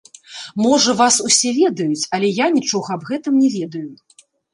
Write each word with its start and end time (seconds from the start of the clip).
Можа, 0.65 0.93
вас 1.01 1.17
усе 1.27 1.49
ведаюць, 1.57 2.07
але 2.19 2.27
я 2.37 2.47
нічога 2.57 2.87
аб 2.97 3.05
гэтым 3.11 3.37
не 3.43 3.49
ведаю. 3.57 3.87